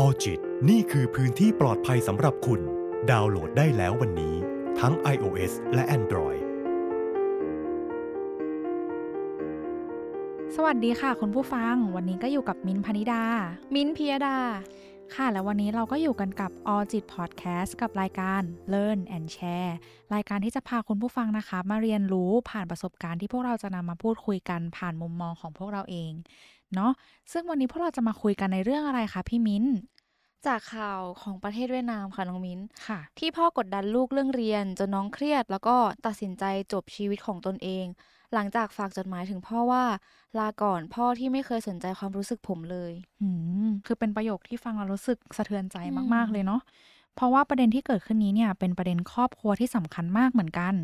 [0.00, 0.40] ออจิต
[0.70, 2.60] นี่คือพื้นที่ปลอดภัยสำหรับคุณ
[3.10, 4.34] ดาวน์โหลดได้แล้ววันนี้
[4.80, 6.42] ทั้ง iOS และ Android
[10.56, 13.22] สวัสดีค่ะ คุณผู้ฟัง วันนี้ก็อยู่กับมิ้นท์พนิดา
[13.74, 14.38] มิ้นท์พิยดา
[15.14, 18.42] ค่ะ แล้ววันนี้เราก็อยู่กันกับ All จิต Podcast กับรายการ
[18.72, 19.72] Learn and Share
[20.14, 26.12] รายการที่จะพาคุณผู้ฟังนะคะ มาเรียนรู้ผ่านประสบการณ์ที่พวกเราจะนำมาพูดคุยกันผ่านมุมมองของพวกเราเอง
[26.74, 26.92] เนาะ
[27.32, 29.72] ซึ่งวันนี้พวกเราจะมาคุยกันในเรื่องอะไรคะพี่มิ้นท์
[30.46, 37.86] จากข่าวของประเทศเวียดนามค่ะน้องมิ้นค่ะ ที่พ่อกดดันลูกเรื่องเรียนจนน้องเครียด แล้วก็ตัดสินใจจบชีวิตของตนเอง
[38.34, 39.84] หลังจากฝากจดหมายถึงพ่อว่า
[40.38, 43.24] ลาก่อนพ่อที่ไม่เคยสนใจความรู้สึกผมเลย อื
[43.64, 46.60] มคือเป็นประโยคที่ฟังแล้วรู้สึกสะเทือนใจอืมมากๆเลยเนาะ
[47.18, 50.74] เพราะว่าประเด็นที่เกิดขึ้นนี้เนี่ยเป็นประเด็นครอบครัวที่สำคัญมากเหมือนกัน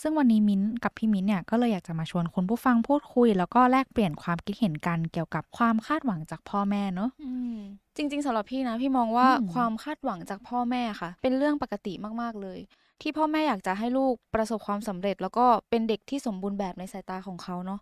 [0.00, 7.56] ซึ่งวันนี้มิ้นท์กับพี่มิ้นท์เนี่ยก็เลยอยากจะมาชวนคุณผู้ฟังพูดคุย แล้วก็แลกเปลี่ยนความคิดเห็นกันเกี่ยวกับความคาดหวังจากพ่อแม่เนาะอืม
[7.96, 11.92] จริง ๆสำหรับพี่นะพี่มองว่าอืมความคาดหวังจากพ่อแม่ค่ะ เป็นเรื่องปกติ
[12.22, 12.58] มากๆเลย
[13.02, 17.80] ที่พ่อแม่อยากจะให้ลูกประสบความสำเร็จ แล้วก็เป็นเด็กที่สมบูรณ์แบบในสายตาของเขาเนาะ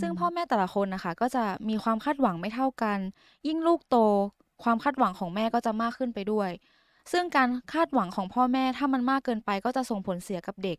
[0.00, 2.98] ซึ่งพ่อแม่แต่ละคนนะคะ ก็จะมีความคาดหวังไม่เท่ากัน
[3.46, 3.96] ยิ่งลูกโต
[4.62, 6.50] ความคาดหวังของแม่ก็จะมากขึ้นไปด้วย
[7.12, 10.78] ซึ่งการคาดหวังของพ่อแม่ถ้ามันมากเกินไปก็จะส่งผลเสียกับเด็ก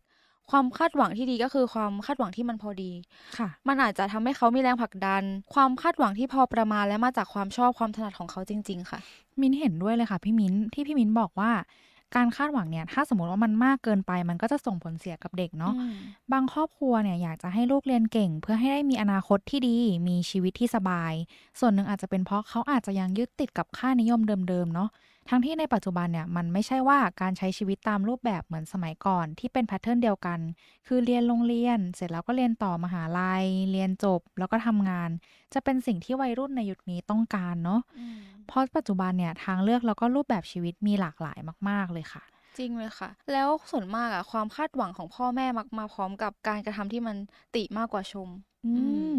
[0.50, 2.92] ความคาดหวังที่ดีก็คือความคาดหวังที่มันพอดี
[3.38, 5.22] ค่ะ มันอาจจะทำให้เขามีแรงผลักดัน
[5.54, 8.98] ความคาดหวังที่พอประมาณและมาจากความชอบความถนัดของเขาจริง ๆ ค่ะ
[9.40, 11.50] มิ้นท์เห็นด้วยเลยค่ะพี่มิ้นท์ที่พี่มิ้นท์บอกว่า
[12.16, 15.94] การคาดหวังเนี่ยถ้าสมมติว่ามันมากเกินไป มันก็จะส่งผลเสียกับเด็กเนาะอืม
[16.32, 19.76] บางครอบครัวเนี่ยอยากจะให้ลูกเรียนเก่ง เพื่อให้ได้มีอนาคตที่ดี
[20.08, 21.12] มีชีวิตที่สบาย
[21.60, 24.88] ส่วนหนึ่งอาจจะเป็นเพราะเขาอาจจะยังยึดติดกับค่านิยมเดิมๆเนาะ
[25.28, 30.40] ทั้งที่ในปัจจุบันเนี่ยมันไม่ใช่ว่าการใช้ชีวิตตามรูปแบบเหมือนสมัยก่อนที่เป็นแพทเทิร์นเดียวกัน
[30.86, 35.10] คือเรียนโรงเรียน เสร็จแล้วก็เรียนต่อมหาลัย เรียนจบแล้วก็ทำงาน
[35.54, 37.80] จะเป็นสิ่งที่วัยรุ่นในยุคนี้ต้องการเนาะ
[38.46, 42.22] เพราะปัจจุบันเนี่ยทางเลือกแล้วก็รูปแบบชีวิตมีหลากหลายมาก ๆเลยค่ะ
[42.58, 47.16] จริงเลยค่ะ แล้วส่วนมากอะความคาดหวังของพ่อแม่มักมาพร้อมกับการกระทำที่มัน
[47.56, 48.28] ติมากกว่าชม
[48.64, 48.84] อือื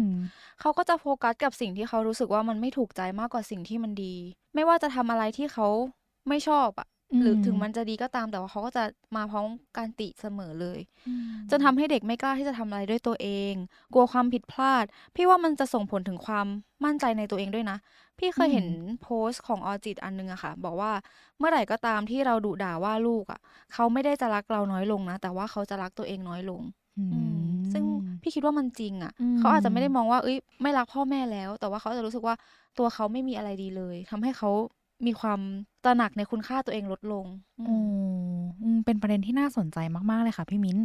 [0.60, 4.14] เขาก็จะโฟกัสกับสิ่งที่เขารู้สึกว่ามันไม่ถูกใจมากกว่าสิ่งที่มันดี
[4.54, 5.66] ไม่ว่าจะทำอะไรที่เขา
[6.28, 8.84] ไม่ชอบอะอืมหรือถึงมันจะดีก็ตามแต่ว่าเขาก็จะ
[9.16, 9.46] มาพร้อม
[9.78, 10.80] การติเสมอเลย
[11.50, 13.54] จนทำให้เด็กไม่กล้าที่จะทำอะไรด้วยตัวเอง
[13.94, 14.84] กลัวความผิดพลาด
[15.16, 16.46] พี่ว่ามันจะส่งผลถึงความ
[16.84, 17.78] มั่นใจในตัวเองด้วยนะ
[18.18, 18.66] พี่เคยเห็น
[19.02, 20.92] โพสต์ของออจิตอันนึงอะค่ะ บอกว่า
[21.38, 23.40] เมื่อไหร่ก็ตามที่เราดุด่าว่าลูกอะ
[23.74, 26.62] เขาไม่ได้จะรักเราน้อยลงนะ แต่ว่าเขาจะรักตัวเองน้อยลง
[26.98, 27.36] อืมอืม
[27.72, 27.84] ซึ่ง
[28.22, 32.34] พี่คิดว่ามันจริงอะอืมเขาอาจจะไม่ได้มองว่าเอ้ยไม่รักพ่อแม่แล้ว แต่ว่าเขาจะรู้สึกว่า
[32.78, 34.50] ตัวเขาไม่มีอะไรดีเลยทำให้เขา
[35.06, 35.40] มีความ
[35.84, 37.26] ตระหนักในคุณค่าตัวเองลดลง
[37.58, 37.76] อืมโอ้
[38.62, 39.78] อืมเป็นประเด็นที่น่าสนใจ
[40.10, 40.78] มากๆเลยค่ะพี่มิ้น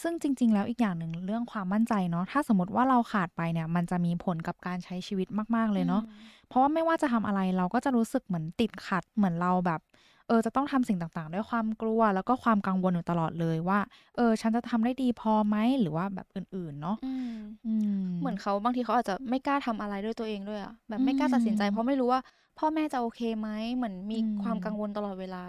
[0.00, 6.02] ซึ่งจริง ๆ แล้วอีกอย่างหนึ่งเรื่องความมั่นใจเนาะ ถ้าสมมติว่าเราขาดไปเนี่ย มันจะมีผลกับการใช้ชีวิตมากๆเลยเนาะ
[6.48, 9.80] เพราะว่าไม่ว่าจะทำอะไรเราก็จะรู้สึกเหมือนติดขัด เหมือนเราแบบ
[10.28, 13.78] เออ จะต้องทำสิ่งต่างๆ ด้วยความกลัว แล้วก็ความกังวลอยู่ตลอดเลยว่า
[14.16, 17.32] เออ ฉันจะทำได้ดีพอไหม หรือว่าแบบอื่นๆ เนาะอืม
[17.66, 22.20] อืมเหมือนเขาบางทีเขาอาจจะไม่กล้าทำอะไรด้วยตัวเองด้วยอะแบบไม่กล้าอืมตัดสินใจ เพราะไม่รู้ว่า
[22.58, 25.44] พ่อแม่จะโอเคไหมเหมือนมีอืมความกังวลตลอดเวลา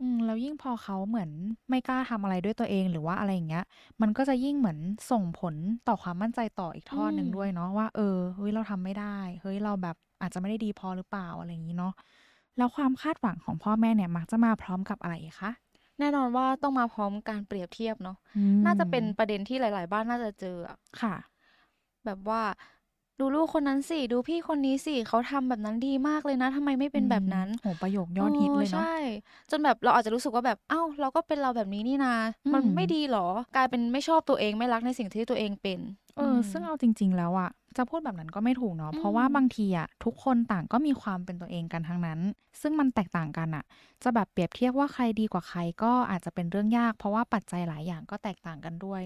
[0.00, 1.30] อืมแล้วยิ่งพอเขาเหมือน
[1.70, 3.64] ไม่กล้าทำอะไรด้วยตัวเองหรือว่าอะไรอย่างเงี้ย
[4.02, 4.78] มันก็จะยิ่งเหมือน
[5.10, 5.54] ส่งผล
[5.88, 11.92] ต่อความมั่นใจต่ออีกทอดหนึ่งอืมด้วยเนาะว่าเออเฮ้ยเราทำไม่ได้เฮ้ยเราแบบอาจจะไม่ได้ดีพอหรือเปล่าอะไรอย่างนี้เนาะ
[12.56, 15.50] แล้วความคาดหวังของพ่อแม่เนี่ยมักจะมาพร้อมกับอะไรคะ
[15.98, 21.14] แน่นอนว่าต้องมาพร้อมการเปรียบเทียบเนาะอืมน่าจะเป็นประเด็นที่หลาย ๆ บ้านน่าจะเจออะค่ะ
[22.04, 22.40] แบบว่า
[23.20, 28.96] ดูลูกคนนั้นสิ ดูพี่คนนี้สิ เขาทำแบบนั้นดีมากเลยนะทำไมไม่เป็นแบบนั้นโหประโยคยอดฮิตเลยเนาะใช่
[29.50, 32.14] จนแบบเราอาจจะรู้สึกว่าแบบ เอ้า เราก็เป็นเราแบบนี้นี่นา
[32.52, 33.26] มันอืมไม่ดีหรอ
[33.56, 35.80] กลายเป็นไม่ชอบตัวเองไม่รักในสิ่งที่ตัวเองเป็น
[36.16, 42.20] เอออซึ่งเอาจริง ๆ แล้วอะจะพูดแบบนั้นก็ไม่ถูกเนาะอืมเพราะว่าบางทีอะทุกคนต่างก็มีความเป็นตัวเองกันทั้งนั้น
[42.60, 43.64] ซึ่งมันแตกต่างกันอะ
[44.02, 49.02] จะแบบเปรียบเทียบว่าใครดีกว่าใครก็อาจจะเป็นเรื่องยาก เพราะว่าปัจจัยหลายอย่างก็แตกต่างกันด้วย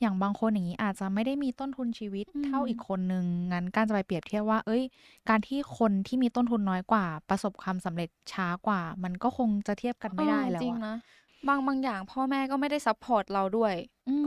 [0.00, 4.82] อย่างบางคนอย่างนี้อาจจะไม่ได้มีต้นทุนชีวิตอืมเท่าอีกคนนึงงั้นการจะไปเปรียบเทียบว่า เอ้ย
[5.28, 10.94] การที่คนที่มีต้นทุนน้อยกว่า ประสบความสำเร็จช้ากว่า มันก็คงจะเทียบกันไม่ได้เออแล้วจริงอะนะ
[11.48, 13.74] บางบางอย่างพ่อแม่ก็ไม่ได้ support เราด้วย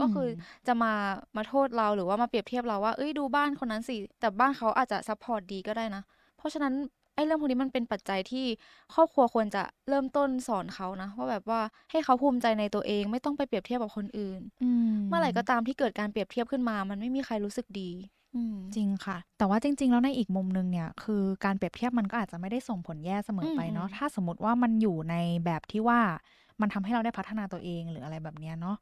[0.00, 0.28] ก็คือ
[0.66, 0.92] จะมา
[1.36, 6.02] มาโทษเราหรือว่ามาเปรียบเทียบเราว่า เอ้ยดูบ้านคนนั้นสิ แต่บ้านเขาอาจจะ support ดีก็ได้นะ
[6.38, 6.74] เพราะฉะนั้น
[7.14, 8.46] ไอ้เรื่องพวกนี้มันเป็นปัจจัยที่
[8.94, 14.70] ครอบครัวควรจะเริ่มต้นสอนเขานะว่าแบบว่าให้เขาภูมิใจในตัวเองไม่ต้องไปเปรียบเทียบกับคนอื่นอื
[15.08, 17.90] เมื่อไหร่ก็ตามที่เกิดการเปรียบเทียบขึ้นมา มันไม่มีใครรู้สึกดี
[18.34, 25.14] อืมจริงค่ะ แต่ว่าจริง ๆ แล้วในอีกมุมหนึงเนี่ย คือการเปรียบเทียบมันก็อาจจะไม่ได้ส่งผลแย่เสมอไปเนาะอืมถ้าสมมติว่ามันอยู่ใน
[25.44, 26.00] แบบที่ว่า
[26.60, 28.76] มันทำให้เราได้พัฒนาตัวเองหรืออะไรแบบเนี้ยเนาะ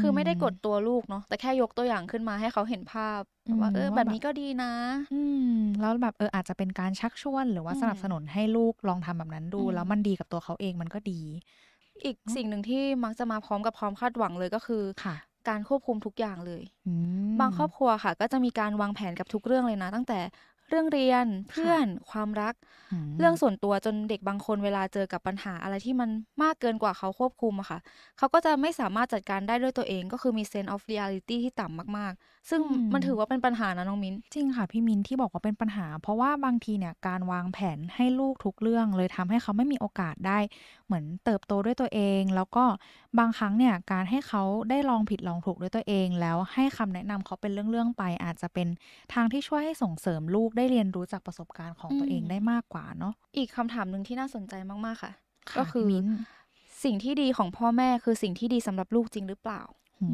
[0.00, 3.20] คือไม่ได้กดตัวลูกเนาะแต่แค่ยกตัวอย่างขึ้นมาให้เขาเห็นภาพ
[3.60, 4.72] ว่าเออแบบนี้ก็ดีนะ
[5.12, 5.20] อื
[5.50, 11.20] มแล้วแบบเอออาจจะเป็นการชักชวนหรือว่าสนับสนุนให้ลูกลองทำแบบนั้นดู แล้วมันดีกับตัวเขาเองมันก็ดี
[12.04, 15.14] อีกสิ่งหนึ่งที่มักจะมาพร้อมกับความคาดหวังเลยก็คือค่ะ
[15.48, 16.92] การควบคุมทุกอย่างเลยอื
[17.36, 20.18] มบางครอบครัวค่ะ ก็จะมีการวางแผนกับทุกเรื่องเลยนะ ตั้งแต่
[20.68, 22.54] เรื่องเรียนเพื่อนความรัก
[22.92, 26.10] มเรื่องส่วนตัวจนเด็กบางคนเวลาเจอกับปัญหาอะไรที่มัน
[26.42, 27.78] มากเกินกว่าเขาควบคุมอะค่ะ
[28.18, 32.60] เขาก็จะไม่สามารถจัดการได้ด้วยตัวเอง ก็คือมี sense of reality ที่ต่ำมากๆ ซึ่ง
[32.92, 40.38] มันถือว่าเป็นปัญหานะน้องมิ้น จริงค่ะพี่มินที่บอกว่าเป็นปัญหา เพราะว่าบางทีเนี่ยการวางแผนให้ลูกทุกเรื่อง เลยทำให้เขาไม่มีโอกาสได้
[40.86, 42.64] เหมือนเติบโตด้วยตัวเอง แล้วก็
[43.18, 48.68] บางครั้งเนี่ยการให้เขาได้ลองผิดลองถูกด้วยตัวเอง แล้วให้คำแนะนำเขาเป็นเรื่องๆไปอาจจะเป็น
[49.14, 54.54] ทางที่ช่วยให้ส่งเสริมลูกได้เรียนรู้จากประสบการณ์ของตัวเองอืมได้มากกว่าเนาะอีกคำถามหนึ่งที่น่าสนใจ
[54.86, 55.12] มากๆค่ะ
[55.50, 56.06] ค่ะก็คือพี่มิ้น
[56.84, 59.62] สิ่งที่ดีของพ่อแม่คือสิ่งที่ดีสำหรับลูกจริงหรือเปล่า
[60.02, 60.08] อื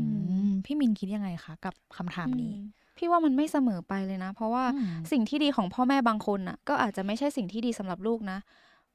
[0.48, 8.38] มพี่มินคิดยังไงคะกับคำถามนี้อืมพี่ว่ามันไม่เสมอไปเลยนะ เพราะว่าอืมสิ่งที่ดีของพ่อแม่บางคนน่ะ ก็อาจจะไม่ใช่สิ่งที่ดีสำหรับลูกนะ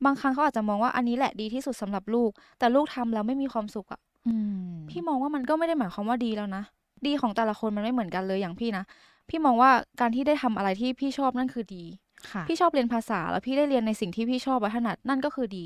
[0.05, 6.63] บางครั้งเขาอาจจะมองว่าอันนี้แหละดีที่สุดสำหรับลูก แต่ลูกทำแล้วไม่มีความสุขอะอืมพี่มองว่ามันก็ไม่ได้หมายความว่าดีแล้วนะ
[7.05, 8.83] ดีของแต่ละคนมันไม่เหมือนกันเลยอย่างพี่นะ
[9.29, 11.85] พี่มองว่าการที่ได้ทำอะไรที่พี่ชอบนั่นคือดี
[12.31, 15.65] ค่ะพี่ชอบเรียนภาษาแล้วพี่ได้เรียนในสิ่งที่พี่ชอบและถนัดนั่นก็คือดี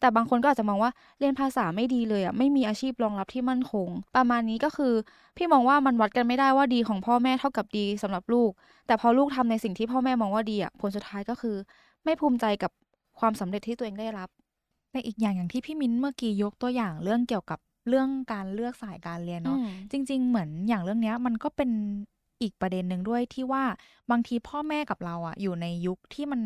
[0.00, 4.92] แต่บางคนก็อาจจะมองว่าเรียนภาษาไม่ดีเลยอะไม่มีอาชีพรองรับที่มั่นคง ประมาณนี้ก็คือ
[5.36, 8.50] พี่มองว่ามันวัดกันไม่ได้ว่าดีของพ่อแม่เท่ากับดีสำหรับลูก
[8.86, 11.56] แต่พอลูกทำในสิ่งที่พ่อแม่มองว่าดีอะผลสุดท้ายก็คือ
[12.04, 12.70] ไม่ภูมิใจกับ
[13.18, 14.28] ความสำเร็จที่ตัวเองได้รับ
[14.92, 17.58] แต่อีกอย่างอย่างที่พี่มิ้นเมื่อกี้ยกตัวอย่างเรื่องเกี่ยวกับ
[17.88, 21.70] เรื่องการเลือกสายการเรียนเนาะอืมจริง ๆ เหมือนอย่างเรื่องเนี้ยมันก็เป็น
[22.42, 23.64] อีกประเด็นหนึ่งด้วยที่ว่า
[24.10, 26.40] บางทีพ่อแม่กับเราอะอยู่ในยุคที่มัน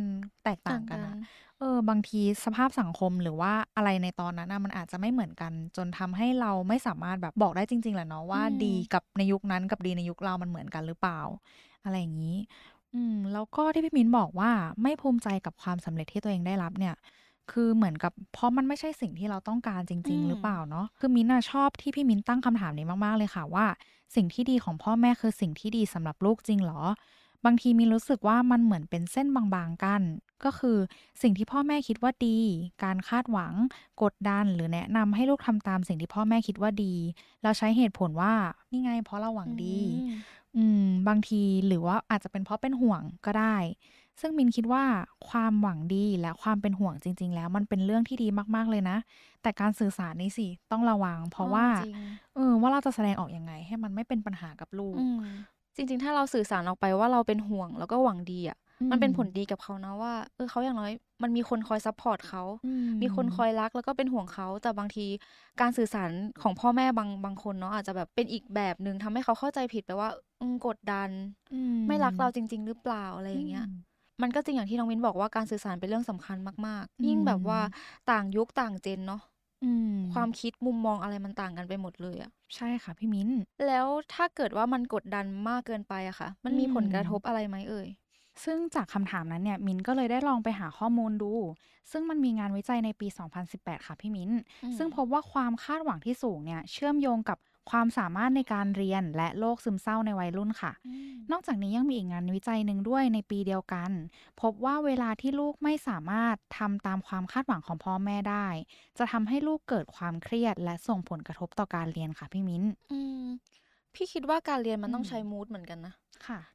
[0.45, 1.15] แตกต่างกันอะ
[1.59, 11.21] เออบางทีสภาพสังคมหรือว่าอะไรในตอนนั้นอะมันอาจจะไม่เหมือนกัน จนทำให้เราไม่สามารถแบบบอกได้จริง ๆแหละเนาะว่าอืมดีกับในยุคนั้นกับดีในยุคเรามันเหมือนกันหรือเปล่า
[11.85, 12.37] อะไรอย่างนี้
[12.95, 14.51] อืมแล้วก็ที่พี่มิ้นบอกว่า
[14.83, 16.95] ไม่ภูมิใจกับความสำเร็จที่ตัวเองได้รับเนี่ย
[17.53, 23.67] คือเหมือนกับเพราะมันไม่ใช่สิ่งที่เราต้องการจริงอืๆมหรือเปล่าเนาะคือมิ้นท์อะชอบที่พี่มิ้นตั้งคำถามนี้มากๆเลยค่ะว่า
[24.15, 26.83] สิ่งที่ดีของพ่อแม่คือสิ่งที่ดีสำหรับลูกจริงเหรอ
[27.45, 30.03] บางทีมิ้นรู้สึกว่ามันเหมือนเป็นเส้นบางๆกัน
[30.45, 30.77] ก็คือ
[31.23, 32.39] สิ่งที่พ่อแม่คิดว่าดี
[32.85, 33.53] การคาดหวัง
[34.03, 36.95] กดดันหรือแนะนำให้ลูกทำตามสิ่งที่พ่อแม่คิดว่าดี
[37.43, 38.35] แล้วใช้เหตุผลว่า
[38.71, 40.11] นี่ไงเพราะเราหวังดี อืม
[40.57, 43.57] อืมบางทีหรือว่าอาจจะเป็นเพราะเป็นห่วงก็ได้
[44.21, 44.85] ซึ่งมินคิดว่า
[45.29, 48.97] ความหวังดีและความเป็นห่วงจริง ๆ แล้วมันเป็นเรื่องที่ดีมากๆเลยนะ
[49.43, 51.97] แต่การสื่อสารนี่สิ ต้องระวัง เพราะว่าจริง
[52.35, 55.21] เออว่าเราจะแสดงออกยังไง ให้มันไม่เป็นปัญหากับลูกอืม
[55.77, 58.57] จริง ๆ ถ้าเราสื่อสารออกไปว่าเราเป็นห่วงแล้วก็หวังดีอะ
[58.91, 62.69] มันเป็นผลดีกับเขานะว่าเออเขาอย่างน้อยมันมีคนคอย support เขาอื
[63.03, 65.07] มีคนคอยรักแล้วก็เป็นห่วงเขา แต่บางที
[65.61, 66.11] การสื่อสาร
[66.43, 71.11] ของพ่อแม่บางบางคนเนาะอาจจะแบบเป็นอีกแบบหนึ่งทำให้เขาเข้าใจผิดไปว่าอืมกดดัน
[71.51, 71.57] อื
[71.87, 73.65] ไม่รักเราจริง ๆ หรือเปล่าอะไรอย่างเงี้ย
[74.23, 77.61] มันก็จริงอย่างที่น้องวินบอกว่าการสื่อสารเป็นเรื่องสำคัญมากอืมๆยิ่งแบบว่า
[78.11, 79.23] ต่างยุคต่างเจนเนาะ
[79.63, 83.29] อืมความคิดมุมมองอะไรมันต่างกันไปหมดเลยอะใช่ค่ะพี่มิ้น
[83.67, 87.89] แล้วถ้าเกิดว่ามันกดดันมากเกินไปอะค่ะ มันมีอืมผลกระทบอะไรไหมเอ่ย
[88.45, 91.33] ซึ่งจากคำถามนั้นเนี่ยมินก็เลยได้ลองไปหาข้อมูลดู
[91.91, 94.31] ซึ่งมันมีงานวิจัยในปี 2018 ค่ะพี่มิ้น
[94.63, 97.39] อืมซึ่งพบว่าความคาดหวังที่สูงเนี่ยเชื่อมโยงกับ
[97.71, 100.73] ความสามารถในการเรียนและโรคซึมเศร้าในวัยรุ่นค่ะ
[101.33, 103.91] นอกจากนี้ยังมีอีกงานวิจัยหนึ่งด้วยในปีเดียวกัน
[104.41, 108.47] พบว่าเวลาที่ลูกไม่สามารถทำตามความคาดหวังของพ่อแม่ได้
[108.99, 113.27] จะทำให้ลูกเกิดความเครียด และส่งผลกระทบต่อการเรียนค่ะพี่มิ้นอืม
[113.95, 116.04] พี่คิดว่าการเรียนมันต้องอืมใช้มูดเหมือนกันนะค่ะ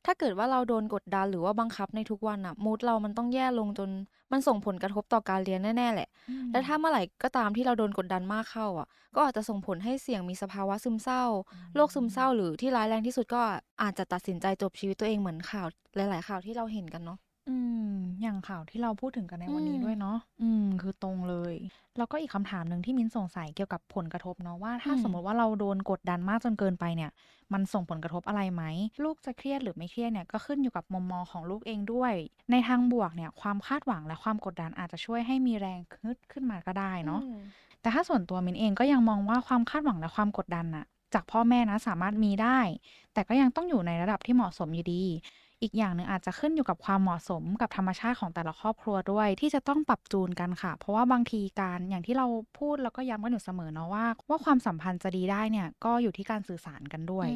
[0.06, 3.90] ถ้าเกิดว่าเราโดนกดดันหรือว่าบังคับในทุกวันอะมูดเรามันต้องแย่ลงจน
[4.32, 6.10] มันส่งผลกระทบต่อการเรียนแน่ๆแหละ
[6.52, 11.24] และถ้าเมื่อไหร่ก็ตามที่เราโดนกดดันมากเข้าอะ ก็อาจจะส่งผลให้เสี่ยงมีสภาวะซึมเศร้า
[11.76, 13.42] โรคซึมเศร้าหรือที่ร้ายแรงที่สุดก็
[13.84, 17.56] อาจจะตัดสินใจจบชีวิตตัวเองเหมือนข่าวหลาย ๆ ข่าวที่เราเห็นกันเนาะ อื
[17.92, 21.56] ม อย่างข่าวที่เราพูดถึงกันในวันนี้อืม ด้วยเนาะ อืม คือตรงเลย
[21.98, 27.12] แล้วก็อีกคำถามหนึ่งที่มิ้นสงสัยเกี่ยวกับผลกระทบเนาะว่า ถ้าอืมสมมติว่าเราโดนกดดันมากจนเกินไปเนี่ย
[27.54, 28.64] มันส่งผลกระทบอะไรไหม
[29.04, 32.14] ลูกจะเครียดหรือไม่เครียดเนี่ยก็ขึ้นอยู่กับมุมมองของลูกเองด้วย
[32.52, 37.36] ในทางบวกเนี่ย ความคาดหวังและความกดดันอาจจะช่วยให้มีแรงขึ้นขึ้นมาก็ได้เนาะอืม
[37.82, 42.60] แต่ถ้าส่วนตัวมินเองก็ยังมองว่าความคาดหวังและความกดดันน่ะ จากพ่อแม่นะสามารถมีได้
[43.14, 45.04] แต่ก็ยังต้องอยู่ในระดับที่เหมาะสมอยู่ดี
[45.62, 52.28] อีกอย่างหนึ่งอาจจะขึ้นอยู่กับความเหมาะสมกับธรรมชาติของแต่ละครอบครัวด้วย ที่จะต้องปรับจูนกันค่ะ เพราะว่าบางทีการอย่างที่เรา
[52.60, 57.28] พูดแล้วก็ย้ำกันอยู่เสมอเนาะว่า ว่าความสัมพันธ์จะดีได้เนี่ยก็อยู่ที่การสื่อสารกันด้วย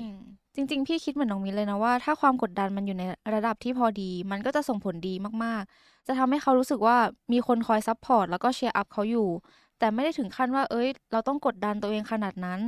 [0.56, 3.04] จริงๆ พี่คิดเหมือนน้องมิ้นเลยนะว่าถ้าความกดดันมันอยู่ใน
[3.34, 5.14] ระดับที่พอดี มันก็จะส่งผลดี
[5.44, 6.98] มากๆ จะทำให้เขารู้สึกว่า
[7.34, 9.28] มีคนคอย support แล้วก็ cheer up เขาอยู่
[9.80, 12.60] แต่ไม่ได้ถึงขั้นว่า เอ้ย เราต้องกดดันตัวเองขนาดนั้น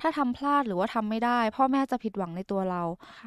[0.00, 2.82] ถ้าทำพลาดหรือว่าทำไม่ได้ พ่อแม่จะผิดหวังในตัวเรา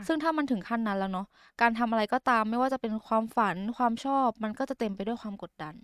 [0.08, 1.28] ซึ่งถ้ามันถึงขั้นนั้นแล้วเนาะ
[1.62, 5.76] การทำอะไรก็ตามไม่ว่าจะเป็นความฝัน ความชอบ มันก็จะเต็มไปด้วยความกดดัน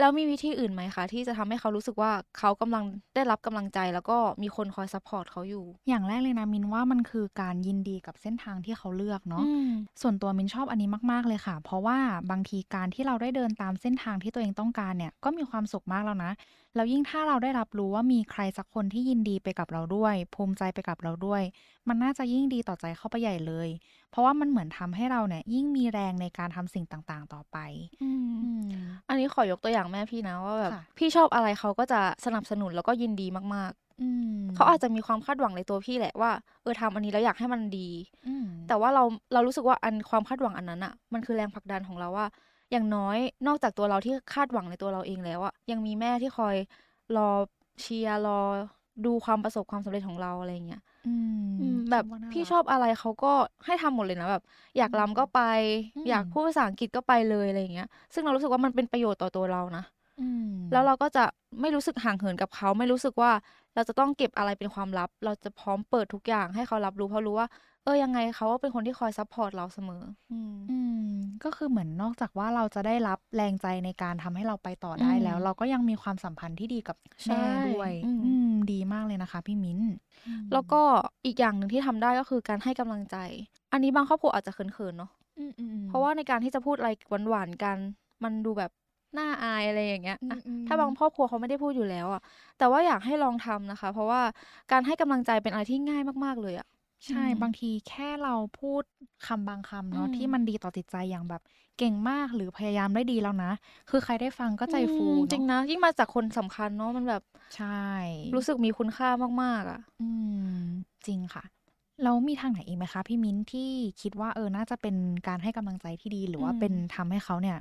[0.00, 9.46] แล้วมีวิธีอื่นไหมคะ ที่จะทำให้เขารู้สึกว่าเขากำลังได้รับกำลังใจ แล้วก็มีคนคอย support เขาอยู่ อย่างแรกเลยนะมินว่ามันคือการยินดีกับเส้นทางที่เขาเลือกเนาะ
[10.00, 11.98] ส่วนตัวมินชอบอันนี้มาก ๆเลยค่ะ เพราะว่า
[12.30, 16.32] บางทีการที่เราได้เดินตามเส้นทางที่ตัวเองต้องการเนี่ย ก็มีความสุขมากแล้วนะ
[16.76, 21.42] แล้วยิ่งถ้าเราได้รับรู้ว่ามีใครสักคนที่ยินดีไปกับเราด้วย ภูมิใจไปกับเราด้วย
[21.88, 23.68] มันน่าจะยิ่งดีต่อใจเข้าไปใหญ่เลย
[24.10, 27.56] เพราะว่ามันเหมือนทำให้เราเนี่ยยิ่งมีแรงในการทำสิ่งต่างๆ ต่อไป
[29.08, 36.30] อันนี้ขอยกตัวอย่างแม่พี่นะว่าแบบพี่ชอบอะไรเขาก็จะสนับสนุนแล้วก็ยินดีมากๆเขาอาจจะมีความคาดหวังในตัวพี่แหละว่า
[36.62, 37.88] เออทำอันนี้แล้วอยากให้มันดี
[38.68, 42.26] แต่ว่าเราเรารู้สึกว่าอันความคาดหวังอันนั้นอะมันคือแรงผลักดันของเราว่า
[42.70, 46.56] อย่างน้อยนอกจากตัวเราที่คาดหวังในตัวเราเองแล้วอะยังมีแม่ที่คอย
[47.16, 47.30] รอ
[47.80, 48.40] เชียร์รอ
[49.06, 50.82] ดูความประสบความสำเร็จของเราอะไรเงี้ย
[51.90, 53.32] แบบพี่ชอบอะไรเขาก็
[53.66, 54.42] ให้ทำหมดเลยนะแบบ
[54.78, 55.40] อยากรำก็ไป
[56.08, 59.84] อยากพูดภาษาอังกฤษก็ไปเลยอะไรเงี้ย ซึ่งเรารู้สึกว่ามันเป็นประโยชน์ต่อตัวเรานะ
[60.72, 61.24] แล้วเราก็จะ
[61.60, 63.32] ไม่รู้สึกห่างเหินกับเขา ไม่รู้สึกว่า
[63.74, 67.48] เราจะต้องเก็บอะไรเป็นความลับ เราจะพร้อมเปิดทุกอย่างให้เขารับรู้เพราะรู้ว่า
[67.84, 70.78] เออยังไงเขาก็เป็นคนที่คอย support เราเสมอ อื
[71.10, 71.12] ม
[71.44, 76.96] ก็คือเหมือนนอกจากว่าเราจะได้รับแรงใจในการทำให้เราไปต่อได้แล้ว เราก็ยังมีความสัมพันธ์ที่ดีกับ
[77.26, 77.92] แม่ด้วย
[78.24, 79.78] อืมดีมากเลยนะคะ พี่มิ้น
[80.52, 80.80] แล้วก็
[81.26, 83.16] อีกอย่างหนึ่งที่ทำได้ก็คือการให้กำลังใจ
[83.72, 85.10] อันนี้บางครอบครัวอาจจะเขินๆเนาะ
[85.88, 86.90] เพราะว่าในการที่จะพูดอะไร
[87.28, 87.76] หวานๆกัน
[88.24, 88.70] มันดูแบบ
[89.18, 90.18] น่าอายอะไรอย่างเงี้ย
[90.66, 92.20] ถ้าบางครอบครัวเขาไม่ได้พูดอยู่แล้วอะ
[92.58, 94.20] แต่ว่าอยากให้ลองทำนะคะ เพราะว่า
[94.72, 96.66] การให้กำลังใจเป็นอะไรที่ง่ายมาก ๆ เลยอะ
[97.08, 98.82] ใช่บางทีแค่เราพูด
[99.26, 101.42] คำบางคำเนาะที่มันดีต่อจิตใจอย่างแบบ
[101.78, 103.52] เก่งมากหรือพยายามได้ดีแล้วนะ
[103.90, 107.22] คือใครได้ฟังก็ใจฟูจริงนะยิ่งมาจากคนสำคัญเนาะมันแบบ
[107.56, 107.86] ใช่
[108.34, 109.08] รู้สึกมีคุณค่า
[109.42, 110.08] มากๆอะ อื
[110.54, 110.60] ม
[111.06, 111.44] จริงค่ะ
[112.02, 113.70] แล้วมีทางไหนอีกไหมคะพี่มิ้นที่
[114.02, 114.96] คิดว่าเออน่าจะเป็น
[115.28, 117.58] การให้กำลังใจที่ดีหรือว่าเป็นทำให้เขาเนี่ย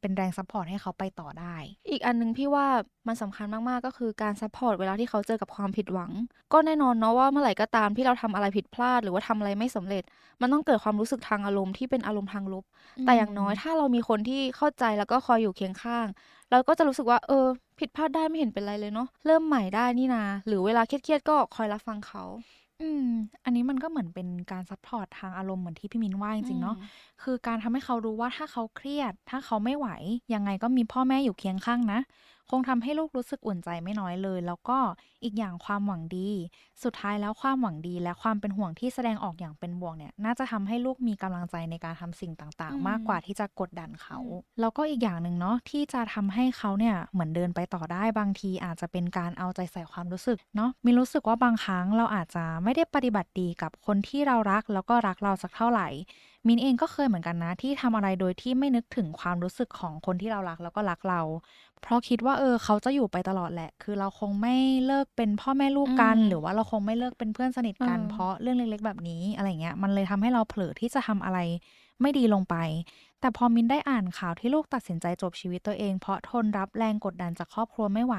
[0.00, 1.56] เป็นแรง support ให้เขาไปต่อได้
[1.90, 2.66] อีกอันนึงพี่ว่า
[3.08, 6.10] มันสำคัญมาก ๆ ก็คือการ support เวลาที่เขาเจอกับความผิดหวัง
[6.52, 10.02] ก็แน่นอนเนาะว่าเมื่อไหร่ก็ตามที่เราทำอะไรผิดพลาด หรือว่าทำอะไรไม่สำเร็จ
[10.40, 12.64] มันต้องเกิดความรู้สึกทางอารมณ์ที่เป็นอารมณ์ทางลบ
[13.04, 16.06] แต่อย่างน้อยถ้าเรามีคนที่เข้าใจแล้วก็คอยอยู่เคียงข้าง
[16.50, 17.46] เราก็จะรู้สึกว่าเออ
[17.78, 22.22] ผิดพลาดได้ไม่เห็นเป็นไรเลยเนาะเริ่มใหม่ได้นี่นา หรือเวลาเครียดๆก็คอยรับฟังเขา
[22.80, 23.04] อืม
[23.44, 26.76] อันนี้มันก็เหมือนเป็นการ support ทางอารมณ์เหมือนที่พี่มินว่าจริงๆเนาะ
[27.22, 29.88] คือการทำให้เขารู้ว่าถ้าเขาเครียด ถ้าเขาไม่ไหว
[30.34, 31.98] ยังไงก็มีพ่อแม่อยู่เคียงข้างนะ
[32.50, 34.78] คงทำให้ลูกรู้สึกอุ่นใจไม่น้อยเลย แล้วก็
[35.24, 36.30] อีกอย่างความหวังดี
[36.82, 44.18] สุดท้ายแล้วความหวังดีและความเป็นห่วงที่แสดงออกอย่างเป็นบวกเนี่ย น่าจะทำให้ลูกมีกำลังใจในการทำสิ่งต่างๆ มากกว่าที่จะกดดันเขา
[44.60, 55.88] แล้วก็อีกอย่างหนึ่งเนาะที่จะทำให้เขาเนี่ยเหมือนเดินไปต่อได้บางทีอาจจะเป็นการเอาใจใส่ความรู้สึกเนาะมีรู้สึกว่าบางครั้งเราอาจจะไม่ได้ปฏิบัติดีกับคนที่เรารักแล้วก็รักเราสักเท่าไหร่
[56.46, 61.20] มินเองก็เคยเหมือนกันนะ ที่ทำอะไรโดยที่ไม่นึกถึงความรู้สึกของคนที่เรารักแล้วก็รักเรา
[61.82, 64.54] เพราะคิดว่าเออเขาจะอยู่ไปตลอดแหละ คือเราคงไม่
[64.86, 71.38] เลิกเป็นพ่อแม่ลูกกัน หรือว่าเราคงไม่เลิกเป็นเพื่อนสนิทกัน เพราะเรื่องเล็กๆ แบบนี้อะไรเงี้ยมันเลยทำให้เราเผลอที่จะทำอะไร
[72.00, 72.56] ไม่ดีลงไป
[73.20, 78.16] แต่พอมินได้อ่านข่าวที่ลูกตัดสินใจจบชีวิตตัวเอง เพราะทนรับแรงกดดันจากครอบครัวไม่ไหว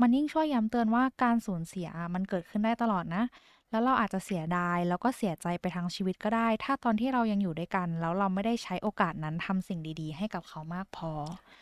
[0.00, 3.24] มันยิ่งช่วยย้ำเตือนว่าการสูญเสียมันเกิดขึ้นได้ตลอดนะ
[3.70, 11.12] แล้วเราอาจจะเสียดายแล้วก็เสียใจไปทั้งชีวิตก็ได้ ถ้าตอนที่เรายังอยู่ด้วยกัน แล้วเราไม่ได้ใช้โอกาสนั้นทำสิ่งดี ๆ ให้กับเขามากพอ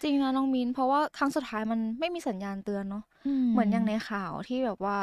[0.02, 3.04] จริงนะน้องมินเพราะว่าครั้งสุดท้ายมันไม่มีสัญญาณเตือนเนาะ
[3.52, 4.96] เหมือนอย่างในข่าวที่แบบว่า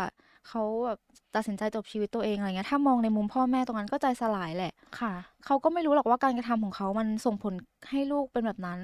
[0.49, 0.99] เขาแบบ
[1.35, 5.13] ตัดสินใจจบชีวิตตัวเองอะไรเงี้ยถ้ามองในมุมพ่อแม่ตรงนั้นก็ใจสลายแหละค่ะ
[5.45, 7.53] เขาก็ไม่รู้หรอกว่าการกระทำของเขามันส่งผล
[7.89, 8.79] ให้ลูกเป็นแบบนั้น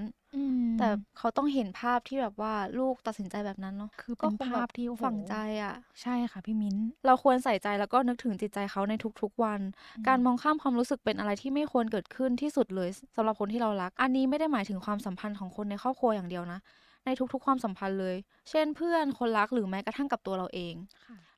[0.77, 0.87] แต่
[1.17, 6.75] เขาต้องเห็นภาพที่แบบว่าลูกตัดสินใจแบบนั้นเนาะคือเป็นภาพที่ฝังใจอะ ใช่ค่ะพี่มิ้น
[7.05, 9.61] เราควรใส่ใจแล้วก็นึกถึงจิตใจเขาในทุกๆวัน
[10.07, 16.59] การมองข้ามความรู้สึกเป็นอะไรที่ไม่ควรเกิดขึ้นที่สุดเลยสำหรับคนที่เรารัก อันนี้ไม่ได้หมายถึงความสัมพันธ์ของคนในครอบครัวอย่างเดียวนะ
[17.05, 18.15] ในทุกๆความสัมพันธ์เลย
[18.49, 20.75] เช่นเพื่อนคนรักหรือแม้กระทั่งกับตัวเราเอง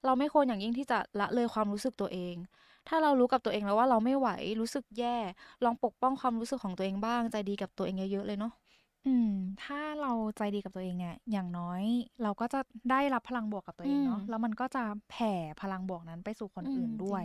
[0.06, 2.36] เราไม่ควรอย่างยิ่งที่จะละเลยความรู้สึกตัวเอง
[2.88, 4.30] ถ้าเรารู้กับตัวเองแล้วว่าเราไม่ไหว
[4.62, 5.18] รู้สึกแย่
[5.64, 8.54] ลองปกป้องความรู้สึกของตัวเองบ้าง ใจดีกับตัวเองเยอะๆเลยเนาะ
[9.06, 9.30] อืม
[9.64, 11.84] ถ้าเราใจดีกับตัวเองเนี่ย อย่างน้อย
[12.22, 17.24] เราก็จะได้รับพลังบวกกับตัวเองเนาะแล้วมันก็จะแผ่พลังบวกนั้นไปสู่คนอื่นด้วย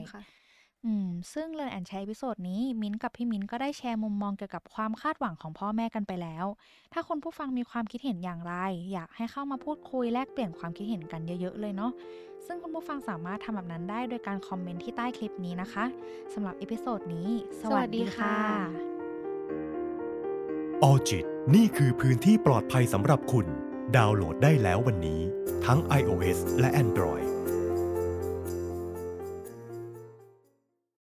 [0.87, 6.47] อืม ซึ่ง Learn and Share episode นี้ มิ้นกับพี่มิ้นก็ได้แชร์มุมมองเกี่ยวกับความคาดหวังของพ่อแม่กันไปแล้ว
[6.93, 8.55] ถ้าคุณผู้ฟังมีความคิดเห็นอย่างไร
[8.93, 11.93] อยากให้เข้ามาพูดคุยแลกเปลี่ยนความคิดเห็นกันเยอะๆเลยเนาะ
[12.47, 15.85] ซึ่งคุณผู้ฟังสามารถทำแบบนั้นได้โดยการคอมเมนต์ที่ใต้คลิปนี้นะคะ
[16.35, 17.29] สำหรับ episode นี้
[17.61, 18.37] สวัสดีค่ะ
[20.83, 23.47] Alljit นี่คือพื้นที่ปลอดภัยสำหรับคุณ
[23.97, 25.21] ดาวน์โหลดได้แล้ววันนี้
[25.65, 27.27] ทั้ง iOS และ Android